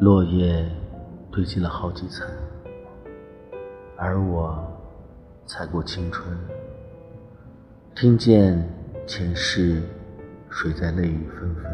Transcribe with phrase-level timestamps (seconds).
[0.00, 0.64] 落叶
[1.28, 2.24] 堆积了好几层，
[3.96, 4.56] 而我
[5.44, 6.38] 踩过青春，
[7.96, 8.64] 听见
[9.08, 9.82] 前世
[10.48, 11.64] 谁在泪雨纷纷，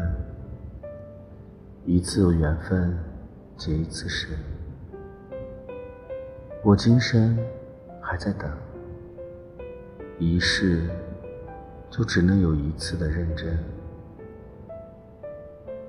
[1.85, 2.97] 一次缘分
[3.57, 4.35] 结一次深，
[6.63, 7.37] 我今生
[8.01, 8.49] 还在等，
[10.17, 10.89] 一世
[11.91, 13.55] 就只能有一次的认真。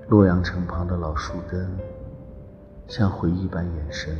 [0.07, 1.67] 洛阳城旁的老树根，
[2.87, 4.17] 像回忆般延伸。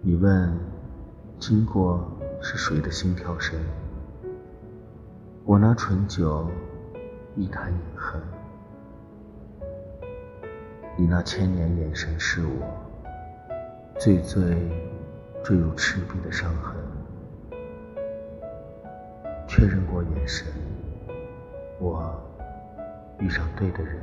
[0.00, 0.56] 你问，
[1.40, 2.08] 经过
[2.40, 3.58] 是谁的心跳声？
[5.44, 6.48] 我拿醇酒
[7.34, 8.22] 一坛饮恨。
[10.96, 12.64] 你那千年眼神是我，
[13.98, 14.40] 最最
[15.42, 16.76] 坠入赤壁的伤痕。
[19.48, 20.46] 确认过眼神，
[21.80, 22.14] 我。
[23.18, 23.96] 遇上对的人，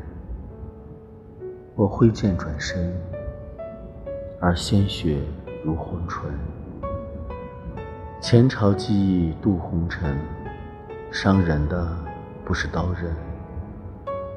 [1.77, 2.93] 我挥剑转身，
[4.40, 5.20] 而鲜血
[5.62, 6.31] 如红唇。
[8.21, 10.18] 前朝记忆渡红尘，
[11.12, 11.85] 伤人的
[12.46, 13.13] 不是刀刃，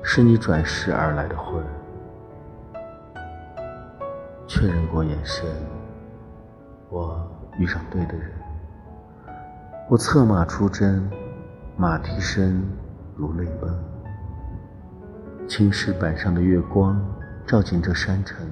[0.03, 1.63] 是你转世而来的魂。
[4.49, 5.47] 确认过眼神，
[6.91, 7.25] 我
[7.57, 8.33] 遇上对的人，
[9.89, 11.09] 我策马出征，
[11.77, 12.69] 马蹄声
[13.15, 13.73] 如泪奔。
[15.47, 17.01] 青石板上的月光
[17.49, 18.47] 照进这山城，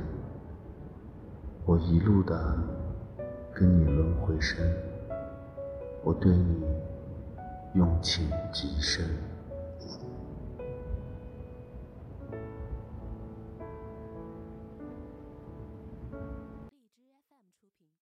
[1.67, 2.57] 我一路的
[3.55, 4.75] 跟你轮回身，
[6.03, 6.65] 我对你
[7.75, 9.05] 用情极深。